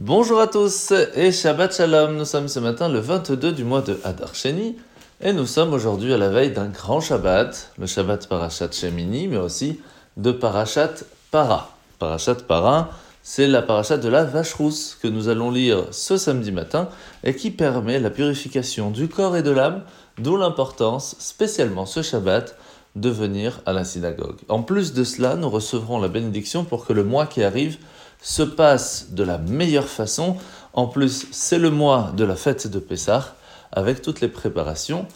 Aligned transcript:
Bonjour 0.00 0.40
à 0.40 0.46
tous 0.46 0.90
et 1.14 1.30
Shabbat 1.30 1.76
Shalom. 1.76 2.16
Nous 2.16 2.24
sommes 2.24 2.48
ce 2.48 2.58
matin 2.58 2.88
le 2.88 2.98
22 2.98 3.52
du 3.52 3.62
mois 3.62 3.82
de 3.82 4.00
Hadar 4.04 4.34
Sheni 4.34 4.76
et 5.20 5.34
nous 5.34 5.44
sommes 5.44 5.74
aujourd'hui 5.74 6.14
à 6.14 6.16
la 6.16 6.30
veille 6.30 6.50
d'un 6.50 6.68
grand 6.68 7.00
Shabbat, 7.00 7.72
le 7.78 7.86
Shabbat 7.86 8.26
Parashat 8.26 8.72
Shemini, 8.72 9.28
mais 9.28 9.36
aussi 9.36 9.80
de 10.16 10.32
Parashat 10.32 11.04
Para. 11.30 11.76
Parashat 11.98 12.36
Para, 12.48 12.88
c'est 13.22 13.46
la 13.46 13.60
Parashat 13.60 13.98
de 13.98 14.08
la 14.08 14.24
vache 14.24 14.54
rousse 14.54 14.98
que 15.00 15.08
nous 15.08 15.28
allons 15.28 15.50
lire 15.50 15.84
ce 15.90 16.16
samedi 16.16 16.52
matin 16.52 16.88
et 17.22 17.36
qui 17.36 17.50
permet 17.50 18.00
la 18.00 18.10
purification 18.10 18.90
du 18.90 19.08
corps 19.08 19.36
et 19.36 19.42
de 19.42 19.50
l'âme, 19.50 19.82
d'où 20.16 20.38
l'importance, 20.38 21.16
spécialement 21.18 21.84
ce 21.84 22.00
Shabbat, 22.00 22.56
de 22.96 23.10
venir 23.10 23.60
à 23.66 23.74
la 23.74 23.84
synagogue. 23.84 24.38
En 24.48 24.62
plus 24.62 24.94
de 24.94 25.04
cela, 25.04 25.36
nous 25.36 25.50
recevrons 25.50 26.00
la 26.00 26.08
bénédiction 26.08 26.64
pour 26.64 26.86
que 26.86 26.94
le 26.94 27.04
mois 27.04 27.26
qui 27.26 27.42
arrive 27.42 27.76
se 28.22 28.42
passe 28.42 29.08
de 29.10 29.22
la 29.24 29.38
meilleure 29.38 29.88
façon. 29.88 30.36
En 30.72 30.86
plus, 30.86 31.26
c'est 31.30 31.58
le 31.58 31.70
mois 31.70 32.12
de 32.16 32.24
la 32.24 32.36
fête 32.36 32.66
de 32.66 32.78
Pessah, 32.78 33.34
avec 33.72 34.00
toutes 34.00 34.20
les 34.20 34.28
préparations 34.28 35.06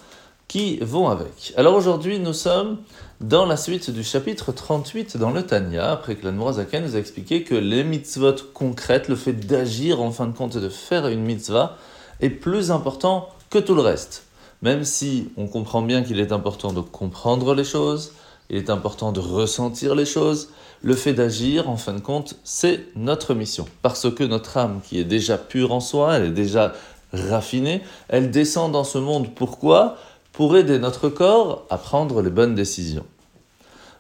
qui 0.49 0.79
vont 0.79 1.09
avec. 1.09 1.53
Alors 1.57 1.75
aujourd'hui, 1.75 2.19
nous 2.19 2.33
sommes 2.33 2.79
dans 3.21 3.47
la 3.47 3.57
suite 3.57 3.91
du 3.91 4.05
chapitre 4.05 4.53
38 4.53 5.17
dans 5.17 5.31
le 5.31 5.43
Tanya, 5.45 5.91
après 5.91 6.17
que 6.17 6.27
l'Anmorazaken 6.27 6.85
nous 6.85 6.97
a 6.97 6.99
expliqué 6.99 7.43
que 7.43 7.55
les 7.55 7.83
mitzvot 7.83 8.35
concrètes, 8.55 9.09
le 9.09 9.17
fait 9.17 9.33
d'agir 9.33 10.01
en 10.01 10.11
fin 10.11 10.27
de 10.27 10.37
compte 10.37 10.57
de 10.57 10.69
faire 10.69 11.07
une 11.09 11.23
mitzvah, 11.23 11.77
est 12.21 12.31
plus 12.31 12.71
important 12.71 13.29
que 13.51 13.59
tout 13.59 13.75
le 13.75 13.83
reste 13.83 14.27
même 14.63 14.85
si 14.85 15.31
on 15.37 15.47
comprend 15.47 15.83
bien 15.83 16.03
qu'il 16.03 16.21
est 16.21 16.33
important 16.33 16.73
de 16.73 16.81
comprendre 16.81 17.55
les 17.55 17.65
choses, 17.65 18.13
il 18.51 18.57
est 18.57 18.71
important 18.71 19.13
de 19.13 19.21
ressentir 19.21 19.95
les 19.95 20.07
choses, 20.07 20.51
le 20.83 20.95
fait 20.95 21.15
d'agir, 21.15 21.69
en 21.69 21.77
fin 21.77 21.95
de 21.95 22.01
compte, 22.01 22.37
c'est 22.45 22.87
notre 22.95 23.35
mission. 23.35 23.67
Parce 23.83 24.11
que 24.11 24.25
notre 24.25 24.57
âme, 24.57 24.81
qui 24.85 24.99
est 24.99 25.05
déjà 25.05 25.39
pure 25.39 25.73
en 25.73 25.81
soi, 25.81 26.17
elle 26.17 26.27
est 26.27 26.31
déjà 26.31 26.75
raffinée, 27.13 27.83
elle 28.09 28.31
descend 28.31 28.73
dans 28.73 28.85
ce 28.85 28.99
monde. 28.99 29.35
Pourquoi? 29.35 29.97
Pour 30.33 30.57
aider 30.57 30.79
notre 30.79 31.09
corps 31.09 31.65
à 31.71 31.79
prendre 31.79 32.23
les 32.23 32.31
bonnes 32.31 32.55
décisions. 32.55 33.07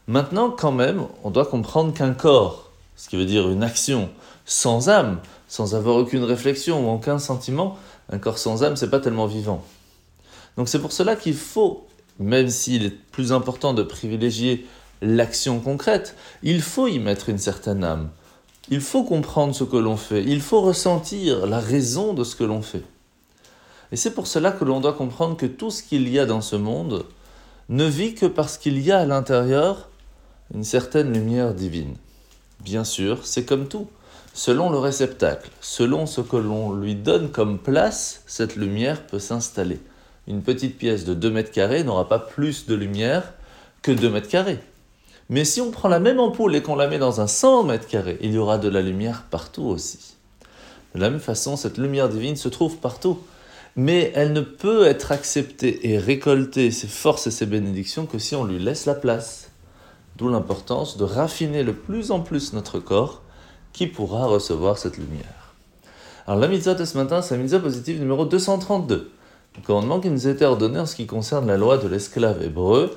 Maintenant, 0.06 0.50
quand 0.50 0.72
même, 0.72 1.02
on 1.24 1.30
doit 1.30 1.46
comprendre 1.46 1.92
qu'un 1.92 2.12
corps, 2.12 2.70
ce 2.94 3.08
qui 3.08 3.16
veut 3.16 3.24
dire 3.24 3.48
une 3.48 3.64
action, 3.64 4.08
sans 4.44 4.88
âme, 4.88 5.18
sans 5.48 5.74
avoir 5.74 5.96
aucune 5.96 6.24
réflexion 6.24 6.86
ou 6.86 6.94
aucun 6.94 7.18
sentiment, 7.18 7.76
un 8.10 8.18
corps 8.18 8.38
sans 8.38 8.62
âme, 8.62 8.76
c'est 8.76 8.90
pas 8.90 9.00
tellement 9.00 9.26
vivant. 9.26 9.64
Donc 10.56 10.68
c'est 10.68 10.78
pour 10.78 10.92
cela 10.92 11.16
qu'il 11.16 11.34
faut, 11.34 11.86
même 12.18 12.48
s'il 12.48 12.86
est 12.86 12.98
plus 13.12 13.32
important 13.32 13.74
de 13.74 13.82
privilégier 13.82 14.66
l'action 15.02 15.60
concrète, 15.60 16.16
il 16.42 16.62
faut 16.62 16.88
y 16.88 16.98
mettre 16.98 17.28
une 17.28 17.38
certaine 17.38 17.84
âme. 17.84 18.08
Il 18.68 18.80
faut 18.80 19.04
comprendre 19.04 19.54
ce 19.54 19.64
que 19.64 19.76
l'on 19.76 19.96
fait, 19.96 20.24
il 20.24 20.40
faut 20.40 20.60
ressentir 20.60 21.46
la 21.46 21.60
raison 21.60 22.14
de 22.14 22.24
ce 22.24 22.34
que 22.34 22.44
l'on 22.44 22.62
fait. 22.62 22.82
Et 23.92 23.96
c'est 23.96 24.12
pour 24.12 24.26
cela 24.26 24.50
que 24.50 24.64
l'on 24.64 24.80
doit 24.80 24.94
comprendre 24.94 25.36
que 25.36 25.46
tout 25.46 25.70
ce 25.70 25.82
qu'il 25.82 26.08
y 26.08 26.18
a 26.18 26.26
dans 26.26 26.40
ce 26.40 26.56
monde 26.56 27.04
ne 27.68 27.84
vit 27.84 28.14
que 28.14 28.26
parce 28.26 28.58
qu'il 28.58 28.80
y 28.80 28.90
a 28.90 28.98
à 28.98 29.06
l'intérieur 29.06 29.88
une 30.54 30.64
certaine 30.64 31.12
lumière 31.12 31.54
divine. 31.54 31.96
Bien 32.60 32.84
sûr, 32.84 33.26
c'est 33.26 33.44
comme 33.44 33.68
tout. 33.68 33.88
Selon 34.34 34.70
le 34.70 34.78
réceptacle, 34.78 35.50
selon 35.60 36.06
ce 36.06 36.20
que 36.20 36.36
l'on 36.36 36.74
lui 36.74 36.94
donne 36.94 37.30
comme 37.30 37.58
place, 37.58 38.22
cette 38.26 38.56
lumière 38.56 39.06
peut 39.06 39.18
s'installer 39.18 39.80
une 40.28 40.42
petite 40.42 40.76
pièce 40.76 41.04
de 41.04 41.14
2 41.14 41.30
mètres 41.30 41.52
carrés 41.52 41.84
n'aura 41.84 42.08
pas 42.08 42.18
plus 42.18 42.66
de 42.66 42.74
lumière 42.74 43.34
que 43.82 43.92
2 43.92 44.10
mètres 44.10 44.28
carrés. 44.28 44.58
Mais 45.28 45.44
si 45.44 45.60
on 45.60 45.70
prend 45.70 45.88
la 45.88 46.00
même 46.00 46.20
ampoule 46.20 46.54
et 46.54 46.62
qu'on 46.62 46.76
la 46.76 46.88
met 46.88 46.98
dans 46.98 47.20
un 47.20 47.26
100 47.26 47.64
mètres 47.64 47.88
carrés, 47.88 48.18
il 48.20 48.32
y 48.32 48.38
aura 48.38 48.58
de 48.58 48.68
la 48.68 48.80
lumière 48.80 49.24
partout 49.30 49.64
aussi. 49.64 50.14
De 50.94 51.00
la 51.00 51.10
même 51.10 51.20
façon, 51.20 51.56
cette 51.56 51.78
lumière 51.78 52.08
divine 52.08 52.36
se 52.36 52.48
trouve 52.48 52.76
partout. 52.76 53.18
Mais 53.74 54.12
elle 54.14 54.32
ne 54.32 54.40
peut 54.40 54.86
être 54.86 55.12
acceptée 55.12 55.90
et 55.90 55.98
récolter 55.98 56.70
ses 56.70 56.86
forces 56.86 57.26
et 57.26 57.30
ses 57.30 57.44
bénédictions 57.44 58.06
que 58.06 58.18
si 58.18 58.34
on 58.34 58.44
lui 58.44 58.58
laisse 58.58 58.86
la 58.86 58.94
place. 58.94 59.50
D'où 60.16 60.28
l'importance 60.28 60.96
de 60.96 61.04
raffiner 61.04 61.62
de 61.62 61.72
plus 61.72 62.10
en 62.10 62.20
plus 62.20 62.54
notre 62.54 62.78
corps 62.78 63.22
qui 63.74 63.86
pourra 63.86 64.26
recevoir 64.26 64.78
cette 64.78 64.96
lumière. 64.96 65.54
Alors 66.26 66.40
la 66.40 66.48
mitzvah 66.48 66.74
de 66.74 66.84
ce 66.86 66.96
matin, 66.96 67.20
c'est 67.20 67.36
la 67.36 67.42
mitzvah 67.42 67.60
positive 67.60 68.00
numéro 68.00 68.24
232 68.24 68.96
le 68.96 69.15
commandement 69.64 70.00
qui 70.00 70.10
nous 70.10 70.26
a 70.26 70.30
été 70.30 70.44
ordonné 70.44 70.78
en 70.78 70.86
ce 70.86 70.96
qui 70.96 71.06
concerne 71.06 71.46
la 71.46 71.56
loi 71.56 71.78
de 71.78 71.88
l'esclave 71.88 72.42
hébreu, 72.42 72.96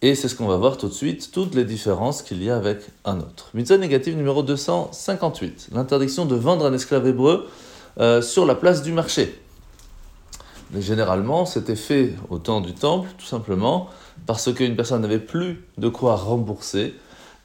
et 0.00 0.14
c'est 0.14 0.28
ce 0.28 0.36
qu'on 0.36 0.46
va 0.46 0.56
voir 0.56 0.76
tout 0.76 0.88
de 0.88 0.92
suite, 0.92 1.30
toutes 1.32 1.54
les 1.54 1.64
différences 1.64 2.22
qu'il 2.22 2.42
y 2.42 2.50
a 2.50 2.56
avec 2.56 2.82
un 3.04 3.18
autre. 3.18 3.50
Mitzvah 3.54 3.78
négative 3.78 4.16
numéro 4.16 4.42
258, 4.42 5.70
l'interdiction 5.72 6.24
de 6.24 6.36
vendre 6.36 6.66
un 6.66 6.72
esclave 6.72 7.06
hébreu 7.06 7.48
euh, 7.98 8.22
sur 8.22 8.46
la 8.46 8.54
place 8.54 8.82
du 8.82 8.92
marché. 8.92 9.40
Mais 10.70 10.82
généralement, 10.82 11.46
c'était 11.46 11.76
fait 11.76 12.14
au 12.30 12.38
temps 12.38 12.60
du 12.60 12.74
temple, 12.74 13.08
tout 13.18 13.26
simplement, 13.26 13.88
parce 14.26 14.52
qu'une 14.52 14.76
personne 14.76 15.02
n'avait 15.02 15.18
plus 15.18 15.64
de 15.78 15.88
quoi 15.88 16.14
rembourser. 16.14 16.94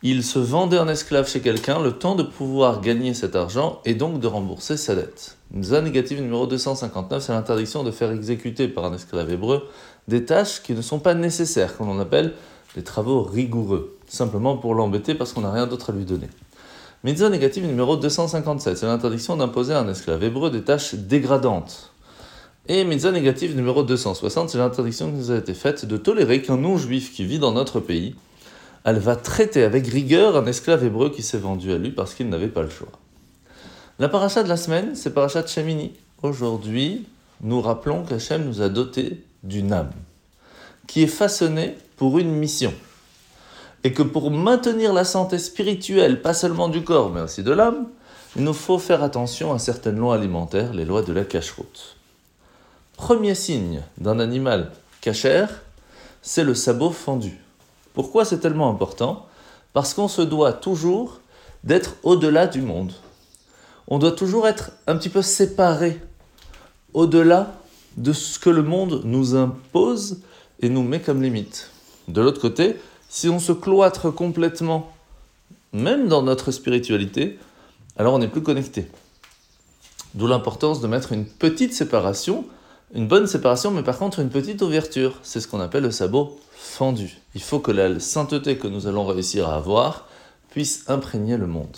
Il 0.06 0.22
se 0.22 0.38
vendait 0.38 0.80
un 0.80 0.90
esclave 0.90 1.30
chez 1.30 1.40
quelqu'un 1.40 1.81
le 1.81 1.94
temps 1.94 2.16
de 2.16 2.24
pouvoir 2.24 2.81
gagner 2.81 3.14
cet 3.14 3.38
argent 3.38 3.80
et 3.86 3.96
donc 3.96 4.19
de 4.19 4.28
rembourser 4.28 4.75
sa 4.75 4.96
dette. 4.96 5.38
Za 5.62 5.80
négative 5.80 6.22
numéro 6.22 6.46
259, 6.46 7.24
c'est 7.24 7.31
l'interdiction 7.31 7.86
de 7.86 7.91
faire 7.91 8.12
exécuter 8.12 8.68
par 8.68 8.84
un 8.84 8.94
esclave 8.94 9.31
hébreu 9.31 9.63
des 10.09 10.25
tâches 10.25 10.62
qui 10.62 10.74
ne 10.74 10.81
sont 10.81 11.00
pas 11.00 11.13
nécessaires, 11.13 11.78
qu'on 11.78 11.97
appelle 12.02 12.34
des 12.75 12.84
travaux 12.84 13.24
rigoureux, 13.24 13.97
simplement 14.06 14.58
pour 14.58 14.75
l'embêter 14.75 15.16
parce 15.16 15.31
qu'on 15.31 15.40
n'a 15.40 15.53
rien 15.53 15.68
d'autre 15.68 15.92
à 15.92 15.94
lui 15.94 16.03
donner. 16.03 16.28
Mitzvah 17.06 17.30
négative 17.30 17.66
numéro 17.66 17.96
257, 17.96 18.78
c'est 18.78 18.86
l'interdiction 18.86 19.38
d'imposer 19.38 19.74
à 19.74 19.80
un 19.80 19.88
esclave 19.88 20.22
hébreu 20.22 20.52
des 20.52 20.63
tâches 20.63 20.96
dégradantes. 20.96 21.94
Et 22.68 22.84
mitzvah 22.84 23.12
négative 23.12 23.56
numéro 23.56 23.84
260, 23.84 24.50
c'est 24.50 24.58
l'interdiction 24.58 25.09
qui 25.09 25.16
nous 25.16 25.31
a 25.31 25.38
été 25.38 25.53
faite 25.53 25.86
de 25.86 25.96
tolérer 25.96 26.42
qu'un 26.42 26.58
non-juif 26.58 27.13
qui 27.13 27.24
vit 27.24 27.40
dans 27.40 27.53
notre 27.53 27.80
pays, 27.80 28.16
elle 28.84 29.00
va 29.00 29.16
traiter 29.16 29.64
avec 29.64 29.88
rigueur 29.88 30.36
un 30.38 30.46
esclave 30.46 30.84
hébreu 30.84 31.10
qui 31.10 31.24
s'est 31.24 31.38
vendu 31.38 31.72
à 31.72 31.78
lui 31.78 31.92
parce 31.92 32.14
qu'il 32.14 32.30
n'avait 32.30 32.48
pas 32.48 32.64
le 32.64 32.70
choix. 32.70 32.92
La 34.00 34.10
paracha 34.10 34.44
de 34.44 34.50
la 34.50 34.58
semaine, 34.58 34.96
c'est 34.96 35.14
paracha 35.14 35.42
de 35.42 35.48
Shemini. 35.48 35.94
Aujourd'hui, 36.22 37.06
nous 37.42 37.62
rappelons 37.62 38.04
qu'Hachem 38.04 38.46
nous 38.46 38.62
a 38.62 38.70
doté 38.70 39.24
d'une 39.44 39.72
âme 39.72 39.92
qui 40.88 41.04
est 41.04 41.08
façonnée 41.08 41.78
pour 41.98 42.20
une 42.20 42.32
mission. 42.32 42.74
Et 43.84 43.94
que 43.94 44.04
pour 44.04 44.32
maintenir 44.32 44.94
la 44.94 45.04
santé 45.04 45.38
spirituelle, 45.38 46.22
pas 46.22 46.34
seulement 46.34 46.70
du 46.70 46.84
corps, 46.84 47.10
mais 47.10 47.22
aussi 47.22 47.44
de 47.44 47.52
l'âme, 47.52 47.88
il 48.36 48.44
nous 48.44 48.54
faut 48.54 48.80
faire 48.80 49.04
attention 49.04 49.54
à 49.54 49.60
certaines 49.60 49.98
lois 49.98 50.16
alimentaires, 50.16 50.74
les 50.74 50.86
lois 50.86 51.02
de 51.02 51.14
la 51.14 51.24
cache-route. 51.24 51.98
Premier 52.96 53.36
signe 53.36 53.82
d'un 53.98 54.20
animal 54.20 54.72
cachère, 55.02 55.62
c'est 56.22 56.44
le 56.44 56.56
sabot 56.56 56.92
fendu. 56.92 57.43
Pourquoi 57.94 58.26
c'est 58.26 58.40
tellement 58.40 58.70
important? 58.70 59.28
Parce 59.74 59.94
qu'on 59.94 60.08
se 60.08 60.22
doit 60.22 60.54
toujours 60.54 61.20
d'être 61.64 61.96
au-delà 62.04 62.48
du 62.48 62.62
monde 62.62 62.94
on 63.88 64.00
doit 64.00 64.12
toujours 64.12 64.48
être 64.48 64.72
un 64.88 64.96
petit 64.96 65.09
peu 65.09 65.22
séparé 65.22 66.00
au-delà 66.94 67.56
de 67.98 68.14
ce 68.14 68.40
que 68.40 68.50
le 68.50 68.64
monde 68.64 69.02
nous 69.04 69.36
impose 69.36 70.22
et 70.62 70.70
nous 70.70 70.84
met 70.84 71.02
comme 71.02 71.22
limite. 71.22 71.70
De 72.08 72.22
l'autre 72.22 72.42
côté, 72.42 72.78
si 73.09 73.30
on 73.30 73.40
se 73.40 73.52
cloître 73.52 74.14
complètement, 74.14 74.92
même 75.74 76.08
dans 76.08 76.24
notre 76.24 76.52
spiritualité, 76.52 77.38
alors 77.98 78.14
on 78.14 78.20
n'est 78.20 78.28
plus 78.28 78.44
connecté. 78.44 78.88
D'où 80.16 80.28
l'importance 80.28 80.81
de 80.81 80.88
mettre 80.88 81.12
une 81.12 81.25
petite 81.25 81.74
séparation, 81.74 82.46
une 82.94 83.08
bonne 83.08 83.28
séparation, 83.28 83.72
mais 83.72 83.84
par 83.84 83.98
contre 83.98 84.20
une 84.20 84.30
petite 84.30 84.62
ouverture. 84.62 85.20
C'est 85.24 85.40
ce 85.40 85.48
qu'on 85.48 85.60
appelle 85.60 85.84
le 85.84 85.92
sabot 85.92 86.40
fendu. 86.56 87.18
Il 87.36 87.42
faut 87.42 87.60
que 87.60 87.72
la 87.72 88.00
sainteté 88.00 88.58
que 88.58 88.68
nous 88.68 88.88
allons 88.88 89.06
réussir 89.06 89.50
à 89.50 89.56
avoir 89.56 90.08
puisse 90.50 90.84
imprégner 90.88 91.38
le 91.38 91.48
monde. 91.48 91.78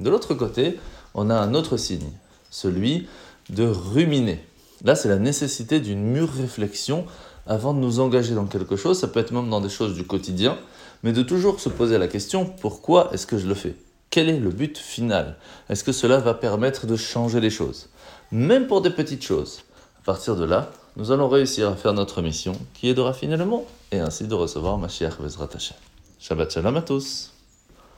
De 0.00 0.10
l'autre 0.10 0.34
côté, 0.34 0.78
on 1.14 1.30
a 1.30 1.34
un 1.34 1.54
autre 1.54 1.76
signe, 1.76 2.12
celui 2.50 3.06
de 3.48 3.66
ruminer. 3.66 4.44
Là, 4.84 4.94
c'est 4.94 5.08
la 5.08 5.18
nécessité 5.18 5.80
d'une 5.80 6.02
mûre 6.02 6.32
réflexion 6.32 7.04
avant 7.46 7.74
de 7.74 7.80
nous 7.80 8.00
engager 8.00 8.34
dans 8.34 8.46
quelque 8.46 8.76
chose. 8.76 8.98
Ça 8.98 9.08
peut 9.08 9.20
être 9.20 9.32
même 9.32 9.50
dans 9.50 9.60
des 9.60 9.68
choses 9.68 9.94
du 9.94 10.04
quotidien, 10.04 10.58
mais 11.02 11.12
de 11.12 11.22
toujours 11.22 11.60
se 11.60 11.68
poser 11.68 11.98
la 11.98 12.08
question 12.08 12.46
pourquoi 12.46 13.10
est-ce 13.12 13.26
que 13.26 13.38
je 13.38 13.46
le 13.46 13.54
fais? 13.54 13.74
Quel 14.10 14.28
est 14.28 14.40
le 14.40 14.50
but 14.50 14.76
final? 14.78 15.36
Est-ce 15.68 15.84
que 15.84 15.92
cela 15.92 16.18
va 16.18 16.34
permettre 16.34 16.86
de 16.86 16.96
changer 16.96 17.40
les 17.40 17.50
choses? 17.50 17.88
Même 18.32 18.66
pour 18.66 18.80
des 18.80 18.90
petites 18.90 19.22
choses. 19.22 19.62
Partir 20.10 20.34
de 20.34 20.44
là, 20.44 20.68
nous 20.96 21.12
allons 21.12 21.28
réussir 21.28 21.68
à 21.68 21.76
faire 21.76 21.92
notre 21.92 22.20
mission 22.20 22.54
qui 22.74 22.88
est 22.88 22.94
de 22.94 23.00
raffiner 23.00 23.36
le 23.36 23.46
et 23.92 24.00
ainsi 24.00 24.26
de 24.26 24.34
recevoir 24.34 24.76
ma 24.76 24.88
chère 24.88 25.16
Vezrat 25.20 25.48
Shabbat 26.18 26.52
Shalom 26.52 26.76
à 26.76 26.82
tous 26.82 27.29